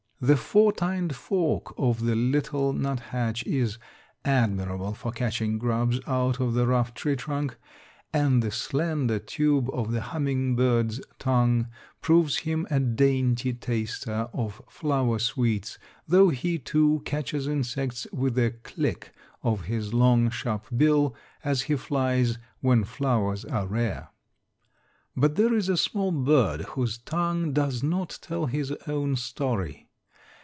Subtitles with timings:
[0.23, 3.79] "The four tined fork" of the little nuthatch is
[4.23, 7.57] admirable for catching grubs out of the rough tree trunk,
[8.13, 11.69] and the slender tube of the humming bird's tongue
[12.01, 18.51] proves him a dainty taster of flower sweets, though he, too, catches insects, with a
[18.51, 24.09] click of his long, sharp bill as he flies, when flowers are rare.
[25.17, 29.87] But there is a small bird whose tongue does not tell his own story.